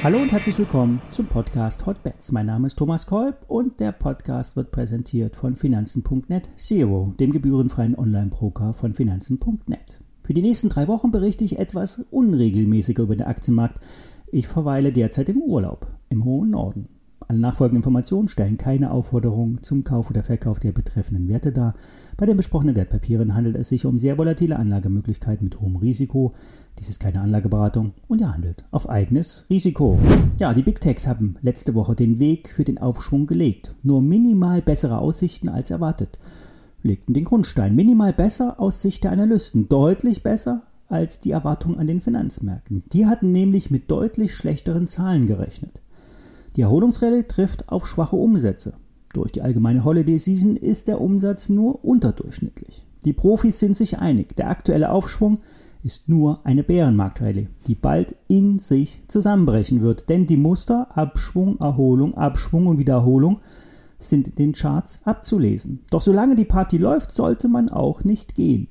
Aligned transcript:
Hallo 0.00 0.18
und 0.18 0.30
herzlich 0.30 0.56
willkommen 0.58 1.02
zum 1.10 1.26
Podcast 1.26 1.84
Hotbets. 1.84 2.32
Mein 2.32 2.46
Name 2.46 2.68
ist 2.68 2.78
Thomas 2.78 3.06
Kolb 3.06 3.44
und 3.48 3.80
der 3.80 3.92
Podcast 3.92 4.54
wird 4.54 4.70
präsentiert 4.70 5.36
von 5.36 5.56
Finanzen.net 5.56 6.48
Zero, 6.56 7.12
dem 7.18 7.32
gebührenfreien 7.32 7.98
Online-Broker 7.98 8.74
von 8.74 8.94
Finanzen.net. 8.94 10.00
Für 10.22 10.34
die 10.34 10.42
nächsten 10.42 10.68
drei 10.68 10.88
Wochen 10.88 11.10
berichte 11.10 11.44
ich 11.44 11.58
etwas 11.58 12.04
unregelmäßiger 12.10 13.02
über 13.02 13.16
den 13.16 13.26
Aktienmarkt. 13.26 13.80
Ich 14.30 14.46
verweile 14.46 14.92
derzeit 14.92 15.28
im 15.30 15.42
Urlaub 15.42 15.88
im 16.10 16.24
hohen 16.24 16.50
Norden. 16.50 16.88
Alle 17.28 17.40
nachfolgenden 17.40 17.80
Informationen 17.80 18.28
stellen 18.28 18.56
keine 18.56 18.90
Aufforderung 18.90 19.62
zum 19.62 19.84
Kauf 19.84 20.08
oder 20.08 20.22
Verkauf 20.22 20.60
der 20.60 20.72
betreffenden 20.72 21.28
Werte 21.28 21.52
dar. 21.52 21.74
Bei 22.16 22.24
den 22.24 22.38
besprochenen 22.38 22.74
Wertpapieren 22.74 23.34
handelt 23.34 23.54
es 23.56 23.68
sich 23.68 23.84
um 23.84 23.98
sehr 23.98 24.16
volatile 24.16 24.56
Anlagemöglichkeiten 24.56 25.44
mit 25.44 25.60
hohem 25.60 25.76
Risiko. 25.76 26.32
Dies 26.78 26.88
ist 26.88 27.00
keine 27.00 27.20
Anlageberatung 27.20 27.92
und 28.08 28.22
er 28.22 28.32
handelt 28.32 28.64
auf 28.70 28.88
eigenes 28.88 29.44
Risiko. 29.50 29.98
Ja, 30.40 30.54
die 30.54 30.62
Big 30.62 30.80
Techs 30.80 31.06
haben 31.06 31.36
letzte 31.42 31.74
Woche 31.74 31.94
den 31.94 32.18
Weg 32.18 32.48
für 32.48 32.64
den 32.64 32.78
Aufschwung 32.78 33.26
gelegt. 33.26 33.74
Nur 33.82 34.00
minimal 34.00 34.62
bessere 34.62 34.96
Aussichten 34.96 35.50
als 35.50 35.70
erwartet. 35.70 36.18
Legten 36.82 37.12
den 37.12 37.26
Grundstein. 37.26 37.74
Minimal 37.74 38.14
besser 38.14 38.58
aus 38.58 38.80
Sicht 38.80 39.04
der 39.04 39.12
Analysten. 39.12 39.68
Deutlich 39.68 40.22
besser 40.22 40.62
als 40.88 41.20
die 41.20 41.32
Erwartungen 41.32 41.78
an 41.78 41.86
den 41.86 42.00
Finanzmärkten. 42.00 42.84
Die 42.90 43.04
hatten 43.04 43.32
nämlich 43.32 43.70
mit 43.70 43.90
deutlich 43.90 44.34
schlechteren 44.34 44.86
Zahlen 44.86 45.26
gerechnet. 45.26 45.82
Die 46.58 46.62
Erholungsrallye 46.62 47.22
trifft 47.28 47.68
auf 47.68 47.86
schwache 47.86 48.16
Umsätze. 48.16 48.72
Durch 49.12 49.30
die 49.30 49.42
allgemeine 49.42 49.84
Holiday 49.84 50.18
Season 50.18 50.56
ist 50.56 50.88
der 50.88 51.00
Umsatz 51.00 51.48
nur 51.48 51.84
unterdurchschnittlich. 51.84 52.84
Die 53.04 53.12
Profis 53.12 53.60
sind 53.60 53.76
sich 53.76 54.00
einig, 54.00 54.34
der 54.34 54.50
aktuelle 54.50 54.90
Aufschwung 54.90 55.38
ist 55.84 56.08
nur 56.08 56.44
eine 56.44 56.64
Bärenmarktrallye, 56.64 57.46
die 57.68 57.76
bald 57.76 58.16
in 58.26 58.58
sich 58.58 59.00
zusammenbrechen 59.06 59.82
wird, 59.82 60.08
denn 60.08 60.26
die 60.26 60.36
Muster 60.36 60.88
Abschwung, 60.98 61.60
Erholung, 61.60 62.14
Abschwung 62.14 62.66
und 62.66 62.78
Wiederholung 62.80 63.38
sind 64.00 64.26
in 64.26 64.34
den 64.34 64.52
Charts 64.52 64.98
abzulesen. 65.04 65.84
Doch 65.92 66.02
solange 66.02 66.34
die 66.34 66.44
Party 66.44 66.76
läuft, 66.76 67.12
sollte 67.12 67.46
man 67.46 67.68
auch 67.68 68.02
nicht 68.02 68.34
gehen. 68.34 68.66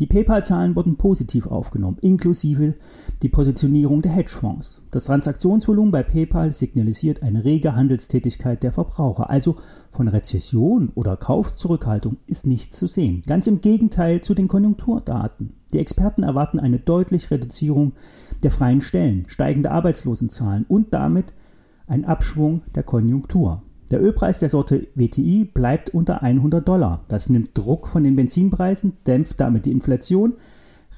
Die 0.00 0.06
PayPal-Zahlen 0.06 0.74
wurden 0.74 0.96
positiv 0.96 1.46
aufgenommen, 1.46 1.98
inklusive 2.00 2.74
die 3.20 3.28
Positionierung 3.28 4.00
der 4.00 4.12
Hedgefonds. 4.12 4.80
Das 4.90 5.04
Transaktionsvolumen 5.04 5.92
bei 5.92 6.02
PayPal 6.02 6.52
signalisiert 6.52 7.22
eine 7.22 7.44
rege 7.44 7.76
Handelstätigkeit 7.76 8.62
der 8.62 8.72
Verbraucher, 8.72 9.28
also 9.28 9.56
von 9.90 10.08
Rezession 10.08 10.90
oder 10.94 11.18
Kaufzurückhaltung 11.18 12.16
ist 12.26 12.46
nichts 12.46 12.78
zu 12.78 12.86
sehen. 12.86 13.22
Ganz 13.26 13.46
im 13.46 13.60
Gegenteil 13.60 14.22
zu 14.22 14.34
den 14.34 14.48
Konjunkturdaten. 14.48 15.54
Die 15.74 15.78
Experten 15.78 16.22
erwarten 16.22 16.58
eine 16.58 16.78
deutliche 16.78 17.32
Reduzierung 17.32 17.92
der 18.42 18.50
freien 18.50 18.80
Stellen, 18.80 19.24
steigende 19.28 19.70
Arbeitslosenzahlen 19.70 20.64
und 20.68 20.94
damit 20.94 21.34
ein 21.86 22.06
Abschwung 22.06 22.62
der 22.74 22.82
Konjunktur. 22.82 23.62
Der 23.92 24.02
Ölpreis 24.02 24.38
der 24.38 24.48
Sorte 24.48 24.88
WTI 24.94 25.44
bleibt 25.44 25.90
unter 25.90 26.22
100 26.22 26.66
Dollar. 26.66 27.04
Das 27.08 27.28
nimmt 27.28 27.50
Druck 27.52 27.86
von 27.86 28.02
den 28.02 28.16
Benzinpreisen, 28.16 28.94
dämpft 29.06 29.38
damit 29.38 29.66
die 29.66 29.70
Inflation, 29.70 30.32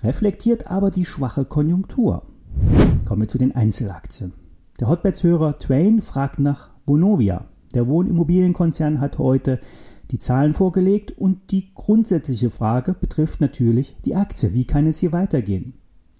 reflektiert 0.05 0.71
aber 0.71 0.93
die 0.93 1.05
schwache 1.05 1.45
Konjunktur. 1.45 2.23
Kommen 3.09 3.23
wir 3.23 3.29
zu 3.29 3.37
den 3.37 3.53
Einzelaktien. 3.53 4.33
Der 4.79 4.89
Hotbeds-Hörer 4.89 5.59
Twain 5.59 6.03
fragt 6.03 6.39
nach 6.39 6.69
Bonovia. 6.87 7.47
Der 7.75 7.89
Wohnimmobilienkonzern 7.89 9.01
hat 9.01 9.19
heute 9.19 9.59
die 10.13 10.21
Zahlen 10.21 10.55
vorgelegt 10.55 11.19
und 11.19 11.51
die 11.51 11.75
grundsätzliche 11.75 12.51
Frage 12.51 12.95
betrifft 12.95 13.41
natürlich 13.41 13.97
die 14.05 14.15
Aktie. 14.15 14.55
Wie 14.55 14.69
kann 14.69 14.87
es 14.87 14.99
hier 14.99 15.13
weitergehen? 15.13 15.75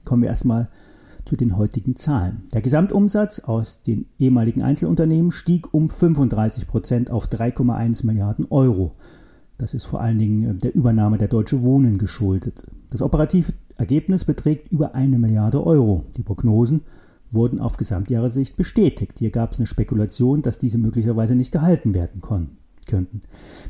Kommen 0.05 0.23
wir 0.23 0.31
erstmal 0.31 0.65
zu 0.65 0.94
den 1.33 1.57
heutigen 1.57 1.97
Zahlen. 1.97 2.45
Der 2.53 2.61
Gesamtumsatz 2.61 3.41
aus 3.41 3.83
den 3.83 4.07
ehemaligen 4.19 4.63
Einzelunternehmen 4.63 5.33
stieg 5.33 5.73
um 5.73 5.91
35 5.91 6.67
Prozent 6.67 7.11
auf 7.11 7.27
3,1 7.27 8.07
Milliarden 8.07 8.47
Euro. 8.51 8.93
Das 9.59 9.75
ist 9.75 9.85
vor 9.85 10.01
allen 10.01 10.19
Dingen 10.19 10.43
äh, 10.43 10.55
der 10.55 10.75
Übernahme 10.75 11.19
der 11.19 11.29
Deutsche 11.29 11.63
Wohnen 11.63 11.99
geschuldet. 11.99 12.67
Das 12.91 13.03
operative 13.03 13.53
Ergebnis 13.77 14.25
beträgt 14.25 14.71
über 14.71 14.95
eine 14.95 15.19
Milliarde 15.19 15.65
Euro. 15.67 16.05
Die 16.17 16.23
Prognosen 16.23 16.83
wurden 17.31 17.61
auf 17.61 17.77
Gesamtjahressicht 17.77 18.57
bestätigt. 18.57 19.19
Hier 19.19 19.31
gab 19.31 19.53
es 19.53 19.59
eine 19.59 19.67
Spekulation, 19.67 20.43
dass 20.43 20.59
diese 20.59 20.79
möglicherweise 20.79 21.35
nicht 21.35 21.53
gehalten 21.53 21.95
werden 21.95 22.21
könnten. 22.21 23.21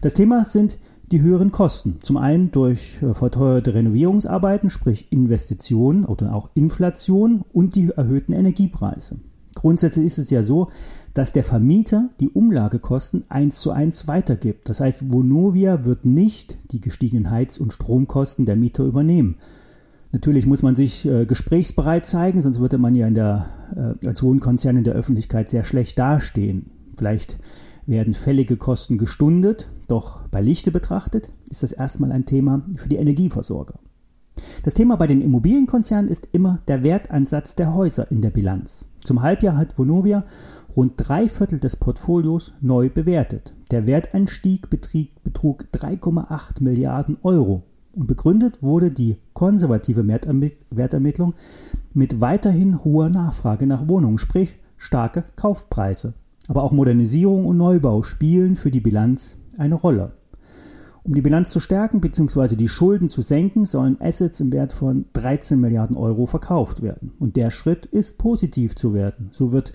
Das 0.00 0.14
Thema 0.14 0.44
sind 0.44 0.78
die 1.10 1.20
höheren 1.20 1.52
Kosten. 1.52 1.96
Zum 2.00 2.16
einen 2.16 2.50
durch 2.50 3.02
äh, 3.02 3.14
verteuerte 3.14 3.74
Renovierungsarbeiten, 3.74 4.70
sprich 4.70 5.10
Investitionen 5.10 6.04
oder 6.04 6.34
auch 6.34 6.50
Inflation 6.54 7.44
und 7.52 7.74
die 7.74 7.90
erhöhten 7.90 8.32
Energiepreise. 8.32 9.16
Grundsätzlich 9.54 10.06
ist 10.06 10.18
es 10.18 10.30
ja 10.30 10.42
so, 10.42 10.68
dass 11.12 11.32
der 11.32 11.44
Vermieter 11.44 12.10
die 12.18 12.28
Umlagekosten 12.28 13.24
eins 13.28 13.60
zu 13.60 13.70
eins 13.70 14.08
weitergibt. 14.08 14.68
Das 14.68 14.80
heißt, 14.80 15.12
Vonovia 15.12 15.84
wird 15.84 16.04
nicht 16.04 16.58
die 16.72 16.80
gestiegenen 16.80 17.30
Heiz- 17.30 17.58
und 17.58 17.72
Stromkosten 17.72 18.46
der 18.46 18.56
Mieter 18.56 18.84
übernehmen. 18.84 19.36
Natürlich 20.10 20.46
muss 20.46 20.62
man 20.62 20.76
sich 20.76 21.06
äh, 21.06 21.24
gesprächsbereit 21.26 22.06
zeigen, 22.06 22.40
sonst 22.40 22.60
würde 22.60 22.78
man 22.78 22.94
ja 22.94 23.10
der, 23.10 23.46
äh, 23.74 24.06
als 24.08 24.22
Wohnkonzern 24.22 24.76
in 24.76 24.84
der 24.84 24.94
Öffentlichkeit 24.94 25.50
sehr 25.50 25.64
schlecht 25.64 25.98
dastehen. 25.98 26.70
Vielleicht 26.96 27.38
werden 27.86 28.14
fällige 28.14 28.56
Kosten 28.56 28.98
gestundet, 28.98 29.68
doch 29.88 30.26
bei 30.28 30.40
Lichte 30.40 30.70
betrachtet 30.70 31.28
ist 31.50 31.62
das 31.62 31.72
erstmal 31.72 32.12
ein 32.12 32.26
Thema 32.26 32.62
für 32.76 32.88
die 32.88 32.96
Energieversorger. 32.96 33.74
Das 34.62 34.74
Thema 34.74 34.96
bei 34.96 35.06
den 35.06 35.20
Immobilienkonzernen 35.20 36.10
ist 36.10 36.28
immer 36.32 36.60
der 36.68 36.82
Wertansatz 36.82 37.54
der 37.54 37.74
Häuser 37.74 38.10
in 38.10 38.20
der 38.20 38.30
Bilanz. 38.30 38.86
Zum 39.02 39.22
Halbjahr 39.22 39.56
hat 39.56 39.78
Vonovia 39.78 40.24
rund 40.76 40.94
drei 40.96 41.28
Viertel 41.28 41.60
des 41.60 41.76
Portfolios 41.76 42.52
neu 42.60 42.88
bewertet. 42.88 43.54
Der 43.70 43.86
Wertanstieg 43.86 44.68
betrug 44.70 45.66
3,8 45.72 46.62
Milliarden 46.62 47.18
Euro 47.22 47.62
und 47.92 48.06
begründet 48.06 48.62
wurde 48.62 48.90
die 48.90 49.18
konservative 49.34 50.06
Wertermittlung 50.06 51.34
mit 51.92 52.20
weiterhin 52.20 52.82
hoher 52.82 53.10
Nachfrage 53.10 53.66
nach 53.66 53.88
Wohnungen, 53.88 54.18
sprich 54.18 54.56
starke 54.76 55.24
Kaufpreise. 55.36 56.14
Aber 56.48 56.62
auch 56.62 56.72
Modernisierung 56.72 57.46
und 57.46 57.56
Neubau 57.56 58.02
spielen 58.02 58.56
für 58.56 58.70
die 58.70 58.80
Bilanz 58.80 59.36
eine 59.58 59.74
Rolle. 59.74 60.12
Um 61.04 61.14
die 61.14 61.20
Bilanz 61.20 61.50
zu 61.50 61.60
stärken 61.60 62.00
bzw. 62.00 62.56
die 62.56 62.68
Schulden 62.68 63.08
zu 63.08 63.20
senken, 63.20 63.66
sollen 63.66 64.00
Assets 64.00 64.40
im 64.40 64.50
Wert 64.52 64.72
von 64.72 65.04
13 65.12 65.60
Milliarden 65.60 65.96
Euro 65.96 66.24
verkauft 66.24 66.80
werden. 66.80 67.12
Und 67.18 67.36
der 67.36 67.50
Schritt 67.50 67.84
ist 67.84 68.16
positiv 68.16 68.74
zu 68.74 68.94
werden. 68.94 69.28
So 69.32 69.52
wird 69.52 69.72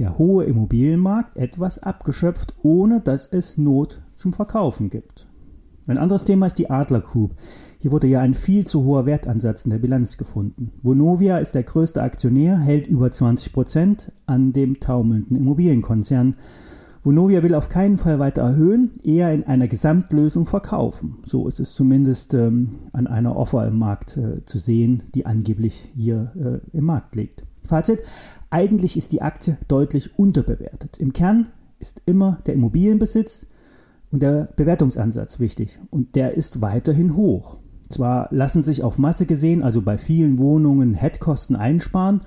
der 0.00 0.18
hohe 0.18 0.44
Immobilienmarkt 0.44 1.36
etwas 1.36 1.78
abgeschöpft, 1.78 2.54
ohne 2.62 3.00
dass 3.00 3.28
es 3.28 3.56
Not 3.56 4.00
zum 4.14 4.32
Verkaufen 4.32 4.90
gibt. 4.90 5.28
Ein 5.86 5.98
anderes 5.98 6.24
Thema 6.24 6.46
ist 6.46 6.58
die 6.58 6.70
Adler 6.70 7.00
Group. 7.00 7.34
Hier 7.78 7.90
wurde 7.90 8.06
ja 8.06 8.20
ein 8.20 8.34
viel 8.34 8.64
zu 8.66 8.84
hoher 8.84 9.06
Wertansatz 9.06 9.64
in 9.64 9.70
der 9.70 9.78
Bilanz 9.78 10.16
gefunden. 10.16 10.72
Vonovia 10.82 11.38
ist 11.38 11.56
der 11.56 11.64
größte 11.64 12.00
Aktionär, 12.00 12.58
hält 12.58 12.86
über 12.86 13.10
20 13.10 13.52
Prozent 13.52 14.12
an 14.26 14.52
dem 14.52 14.78
taumelnden 14.78 15.36
Immobilienkonzern. 15.36 16.36
Vonovia 17.02 17.42
will 17.42 17.56
auf 17.56 17.68
keinen 17.68 17.98
Fall 17.98 18.20
weiter 18.20 18.42
erhöhen, 18.42 18.92
eher 19.02 19.32
in 19.32 19.42
einer 19.42 19.66
Gesamtlösung 19.66 20.46
verkaufen. 20.46 21.16
So 21.26 21.48
ist 21.48 21.58
es 21.58 21.74
zumindest 21.74 22.32
ähm, 22.34 22.76
an 22.92 23.08
einer 23.08 23.34
Offer 23.34 23.66
im 23.66 23.76
Markt 23.76 24.16
äh, 24.16 24.44
zu 24.44 24.58
sehen, 24.58 25.02
die 25.16 25.26
angeblich 25.26 25.90
hier 25.96 26.32
äh, 26.36 26.76
im 26.76 26.84
Markt 26.84 27.16
liegt. 27.16 27.42
Fazit: 27.66 28.04
Eigentlich 28.50 28.96
ist 28.96 29.10
die 29.10 29.22
Aktie 29.22 29.58
deutlich 29.66 30.16
unterbewertet. 30.16 30.98
Im 30.98 31.12
Kern 31.12 31.48
ist 31.80 32.00
immer 32.06 32.38
der 32.46 32.54
Immobilienbesitz 32.54 33.46
und 34.12 34.22
der 34.22 34.50
Bewertungsansatz 34.54 35.40
wichtig. 35.40 35.80
Und 35.90 36.14
der 36.14 36.34
ist 36.34 36.60
weiterhin 36.60 37.16
hoch. 37.16 37.58
Zwar 37.88 38.28
lassen 38.30 38.62
sich 38.62 38.82
auf 38.82 38.98
Masse 38.98 39.26
gesehen, 39.26 39.62
also 39.62 39.82
bei 39.82 39.98
vielen 39.98 40.38
Wohnungen, 40.38 40.94
Headkosten 40.94 41.56
einsparen, 41.56 42.22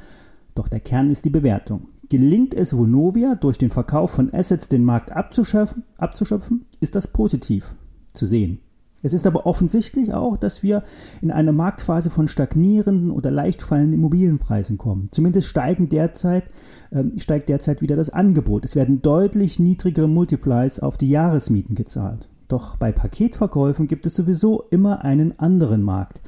doch 0.53 0.67
der 0.67 0.79
Kern 0.79 1.09
ist 1.09 1.25
die 1.25 1.29
Bewertung. 1.29 1.87
Gelingt 2.09 2.53
es 2.53 2.77
Vonovia 2.77 3.35
durch 3.35 3.57
den 3.57 3.71
Verkauf 3.71 4.11
von 4.11 4.33
Assets 4.33 4.67
den 4.67 4.83
Markt 4.83 5.11
abzuschöpfen, 5.11 5.83
abzuschöpfen, 5.97 6.65
ist 6.81 6.95
das 6.95 7.07
positiv 7.07 7.75
zu 8.13 8.25
sehen. 8.25 8.59
Es 9.05 9.13
ist 9.13 9.27
aber 9.27 9.45
offensichtlich 9.45 10.15
auch, 10.15 10.35
dass 10.35 10.63
wir 10.63 10.81
in 11.21 11.29
eine 11.29 11.53
Marktphase 11.53 12.09
von 12.09 12.27
stagnierenden 12.27 13.11
oder 13.11 13.29
leicht 13.29 13.61
fallenden 13.61 13.99
Immobilienpreisen 13.99 14.79
kommen. 14.79 15.09
Zumindest 15.11 15.47
steigen 15.47 15.89
derzeit, 15.89 16.45
äh, 16.89 17.03
steigt 17.19 17.47
derzeit 17.49 17.83
wieder 17.83 17.95
das 17.95 18.09
Angebot. 18.09 18.65
Es 18.65 18.75
werden 18.75 19.03
deutlich 19.03 19.59
niedrigere 19.59 20.07
Multiplies 20.07 20.79
auf 20.79 20.97
die 20.97 21.11
Jahresmieten 21.11 21.75
gezahlt. 21.75 22.27
Doch 22.47 22.77
bei 22.77 22.91
Paketverkäufen 22.91 23.85
gibt 23.85 24.07
es 24.07 24.15
sowieso 24.15 24.63
immer 24.71 25.05
einen 25.05 25.37
anderen 25.37 25.83
Markt. 25.83 26.19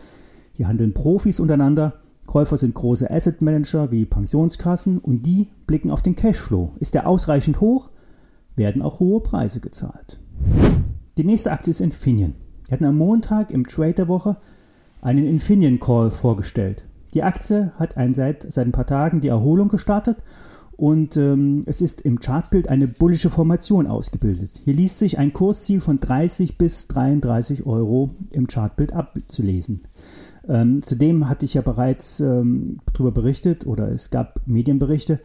Hier 0.53 0.67
handeln 0.67 0.93
Profis 0.93 1.39
untereinander. 1.39 1.95
Käufer 2.27 2.57
sind 2.57 2.75
große 2.75 3.09
Asset 3.09 3.41
Manager 3.41 3.89
wie 3.89 4.05
Pensionskassen 4.05 4.99
und 4.99 5.25
die 5.25 5.47
blicken 5.65 5.89
auf 5.89 6.03
den 6.03 6.15
Cashflow. 6.15 6.73
Ist 6.79 6.93
der 6.93 7.07
ausreichend 7.07 7.59
hoch, 7.59 7.89
werden 8.55 8.83
auch 8.83 8.99
hohe 8.99 9.21
Preise 9.21 9.61
gezahlt. 9.61 10.19
Die 11.17 11.23
nächste 11.23 11.51
Aktie 11.51 11.71
ist 11.71 11.81
Infineon. 11.81 12.35
Wir 12.67 12.75
hatten 12.75 12.85
am 12.85 12.97
Montag 12.97 13.51
im 13.51 13.65
Trade 13.65 13.93
der 13.93 14.07
Woche 14.07 14.37
einen 15.01 15.25
Infineon 15.25 15.79
Call 15.79 16.11
vorgestellt. 16.11 16.83
Die 17.13 17.23
Aktie 17.23 17.71
hat 17.77 17.95
ein, 17.95 18.13
seit, 18.13 18.51
seit 18.51 18.67
ein 18.67 18.73
paar 18.73 18.85
Tagen 18.85 19.21
die 19.21 19.29
Erholung 19.29 19.69
gestartet 19.69 20.17
und 20.75 21.15
ähm, 21.15 21.63
es 21.65 21.81
ist 21.81 22.01
im 22.01 22.19
Chartbild 22.19 22.67
eine 22.67 22.87
bullische 22.87 23.29
Formation 23.29 23.87
ausgebildet. 23.87 24.61
Hier 24.65 24.73
liest 24.73 24.99
sich 24.99 25.17
ein 25.17 25.31
Kursziel 25.33 25.79
von 25.79 25.99
30 25.99 26.57
bis 26.57 26.87
33 26.87 27.65
Euro 27.65 28.11
im 28.31 28.47
Chartbild 28.47 28.93
abzulesen. 28.93 29.81
Ähm, 30.47 30.81
zudem 30.81 31.29
hatte 31.29 31.45
ich 31.45 31.55
ja 31.55 31.61
bereits 31.61 32.19
ähm, 32.19 32.79
darüber 32.93 33.11
berichtet 33.11 33.65
oder 33.65 33.89
es 33.89 34.11
gab 34.11 34.41
Medienberichte, 34.45 35.19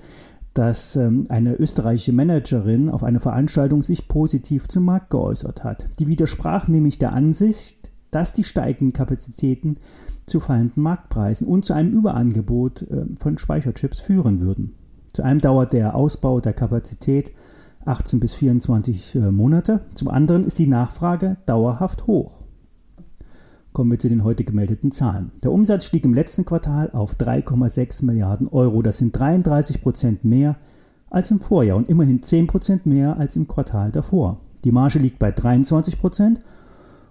dass 0.54 0.96
ähm, 0.96 1.26
eine 1.28 1.54
österreichische 1.54 2.12
Managerin 2.12 2.88
auf 2.88 3.02
einer 3.02 3.20
Veranstaltung 3.20 3.82
sich 3.82 4.08
positiv 4.08 4.68
zum 4.68 4.84
Markt 4.84 5.10
geäußert 5.10 5.64
hat. 5.64 5.86
Die 5.98 6.06
widersprach 6.06 6.68
nämlich 6.68 6.98
der 6.98 7.12
Ansicht, 7.12 7.76
dass 8.10 8.34
die 8.34 8.44
steigenden 8.44 8.92
Kapazitäten 8.92 9.78
zu 10.26 10.40
fallenden 10.40 10.82
Marktpreisen 10.82 11.46
und 11.46 11.64
zu 11.64 11.72
einem 11.72 11.92
Überangebot 11.92 12.82
äh, 12.82 13.06
von 13.18 13.38
Speicherchips 13.38 14.00
führen 14.00 14.40
würden. 14.40 14.74
Zu 15.12 15.22
einem 15.22 15.40
dauert 15.40 15.72
der 15.72 15.94
Ausbau 15.94 16.40
der 16.40 16.52
Kapazität 16.52 17.32
18 17.84 18.20
bis 18.20 18.34
24 18.34 19.16
äh, 19.16 19.30
Monate, 19.30 19.80
zum 19.94 20.08
anderen 20.08 20.46
ist 20.46 20.58
die 20.58 20.66
Nachfrage 20.66 21.38
dauerhaft 21.46 22.06
hoch. 22.06 22.42
Kommen 23.72 23.90
wir 23.90 23.98
zu 23.98 24.10
den 24.10 24.22
heute 24.22 24.44
gemeldeten 24.44 24.92
Zahlen. 24.92 25.32
Der 25.42 25.50
Umsatz 25.50 25.86
stieg 25.86 26.04
im 26.04 26.12
letzten 26.12 26.44
Quartal 26.44 26.90
auf 26.90 27.14
3,6 27.14 28.04
Milliarden 28.04 28.46
Euro. 28.48 28.82
Das 28.82 28.98
sind 28.98 29.18
33 29.18 29.80
Prozent 29.80 30.24
mehr 30.26 30.56
als 31.08 31.30
im 31.30 31.40
Vorjahr 31.40 31.78
und 31.78 31.88
immerhin 31.88 32.22
10 32.22 32.48
Prozent 32.48 32.84
mehr 32.84 33.16
als 33.16 33.34
im 33.34 33.48
Quartal 33.48 33.90
davor. 33.90 34.40
Die 34.64 34.72
Marge 34.72 34.98
liegt 34.98 35.18
bei 35.18 35.30
23 35.30 35.98
Prozent 35.98 36.40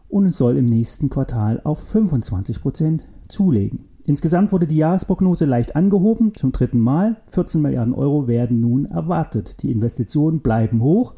und 0.07 0.31
soll 0.31 0.55
im 0.55 0.65
nächsten 0.65 1.09
Quartal 1.09 1.61
auf 1.63 1.79
25 1.79 2.61
Prozent 2.61 3.05
zulegen. 3.27 3.85
Insgesamt 4.05 4.51
wurde 4.51 4.67
die 4.67 4.77
Jahresprognose 4.77 5.45
leicht 5.45 5.75
angehoben, 5.75 6.35
zum 6.35 6.51
dritten 6.51 6.79
Mal. 6.79 7.17
14 7.31 7.59
Milliarden 7.59 7.95
Euro 7.95 8.27
werden 8.27 8.59
nun 8.59 8.85
erwartet. 8.85 9.63
Die 9.63 9.71
Investitionen 9.71 10.41
bleiben 10.41 10.81
hoch 10.81 11.15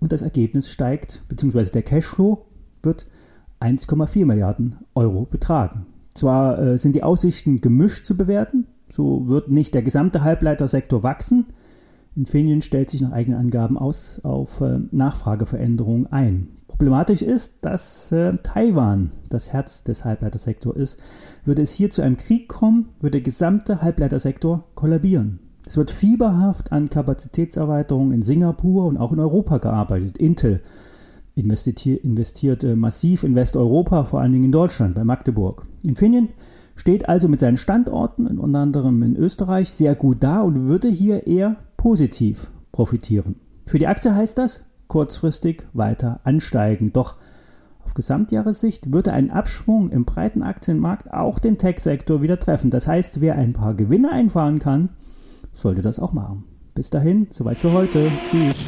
und 0.00 0.12
das 0.12 0.22
Ergebnis 0.22 0.70
steigt, 0.70 1.22
beziehungsweise 1.28 1.70
der 1.70 1.82
Cashflow 1.82 2.46
wird 2.82 3.04
1,4 3.60 4.24
Milliarden 4.24 4.76
Euro 4.94 5.26
betragen. 5.30 5.86
Zwar 6.14 6.58
äh, 6.58 6.78
sind 6.78 6.94
die 6.94 7.02
Aussichten 7.02 7.60
gemischt 7.60 8.06
zu 8.06 8.16
bewerten, 8.16 8.66
so 8.90 9.28
wird 9.28 9.50
nicht 9.50 9.74
der 9.74 9.82
gesamte 9.82 10.22
Halbleitersektor 10.22 11.02
wachsen. 11.02 11.46
Infineon 12.16 12.62
stellt 12.62 12.90
sich 12.90 13.00
nach 13.00 13.12
eigenen 13.12 13.40
Angaben 13.40 13.76
aus 13.76 14.20
auf 14.22 14.60
äh, 14.60 14.78
Nachfrageveränderungen 14.92 16.06
ein. 16.06 16.48
Problematisch 16.68 17.22
ist, 17.22 17.64
dass 17.64 18.12
äh, 18.12 18.36
Taiwan 18.42 19.12
das 19.30 19.52
Herz 19.52 19.84
des 19.84 20.04
Halbleitersektors 20.04 20.76
ist. 20.76 21.00
Würde 21.44 21.62
es 21.62 21.72
hier 21.72 21.90
zu 21.90 22.02
einem 22.02 22.16
Krieg 22.16 22.48
kommen, 22.48 22.88
würde 23.00 23.18
der 23.18 23.20
gesamte 23.22 23.82
Halbleitersektor 23.82 24.64
kollabieren. 24.74 25.40
Es 25.66 25.76
wird 25.76 25.90
fieberhaft 25.90 26.72
an 26.72 26.90
Kapazitätserweiterungen 26.90 28.12
in 28.12 28.22
Singapur 28.22 28.86
und 28.86 28.96
auch 28.96 29.12
in 29.12 29.20
Europa 29.20 29.58
gearbeitet. 29.58 30.18
Intel 30.18 30.60
investiert, 31.34 32.04
investiert 32.04 32.64
äh, 32.64 32.76
massiv 32.76 33.24
in 33.24 33.34
Westeuropa, 33.34 34.04
vor 34.04 34.20
allen 34.20 34.32
Dingen 34.32 34.44
in 34.44 34.52
Deutschland, 34.52 34.94
bei 34.94 35.04
Magdeburg. 35.04 35.66
Infineon 35.82 36.28
steht 36.76 37.08
also 37.08 37.28
mit 37.28 37.40
seinen 37.40 37.56
Standorten, 37.56 38.26
unter 38.38 38.58
anderem 38.58 39.02
in 39.02 39.16
Österreich, 39.16 39.70
sehr 39.70 39.94
gut 39.94 40.18
da 40.20 40.40
und 40.40 40.66
würde 40.66 40.88
hier 40.88 41.26
eher 41.26 41.56
positiv 41.76 42.50
profitieren. 42.72 43.36
Für 43.66 43.78
die 43.78 43.86
Aktie 43.86 44.14
heißt 44.14 44.38
das, 44.38 44.64
kurzfristig 44.88 45.66
weiter 45.72 46.20
ansteigen. 46.24 46.92
Doch 46.92 47.16
auf 47.84 47.94
Gesamtjahressicht 47.94 48.92
würde 48.92 49.12
ein 49.12 49.30
Abschwung 49.30 49.90
im 49.90 50.04
breiten 50.04 50.42
Aktienmarkt 50.42 51.12
auch 51.12 51.38
den 51.38 51.58
Tech-Sektor 51.58 52.22
wieder 52.22 52.38
treffen. 52.38 52.70
Das 52.70 52.86
heißt, 52.86 53.20
wer 53.20 53.36
ein 53.36 53.52
paar 53.52 53.74
Gewinne 53.74 54.10
einfahren 54.10 54.58
kann, 54.58 54.90
sollte 55.52 55.82
das 55.82 55.98
auch 55.98 56.12
machen. 56.12 56.44
Bis 56.74 56.90
dahin, 56.90 57.28
soweit 57.30 57.58
für 57.58 57.72
heute. 57.72 58.10
Tschüss. 58.26 58.63